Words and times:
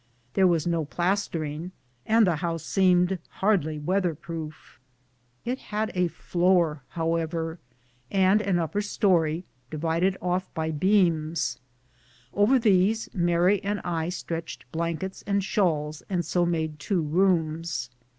There 0.33 0.47
was 0.47 0.65
no 0.65 0.83
plastering, 0.83 1.73
and 2.07 2.25
the 2.25 2.37
house 2.37 2.63
seemed 2.65 3.19
hardly 3.33 3.77
weather 3.77 4.15
proof. 4.15 4.79
It 5.45 5.59
had 5.59 5.91
a 5.93 6.07
floor, 6.07 6.81
however, 6.87 7.59
and 8.09 8.41
an 8.41 8.57
upper 8.57 8.81
stoiy 8.81 9.43
di 9.69 9.77
vided 9.77 10.15
off 10.19 10.51
by 10.55 10.71
beams; 10.71 11.59
over 12.33 12.57
these 12.57 13.09
Mary 13.13 13.63
and 13.63 13.79
I 13.81 14.09
stretched 14.09 14.65
blankets 14.71 15.23
and 15.27 15.43
shawls 15.43 16.01
and 16.09 16.25
so 16.25 16.47
made 16.47 16.79
two 16.79 17.03
rooms. 17.03 17.91